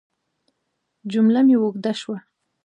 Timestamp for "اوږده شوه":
1.61-2.17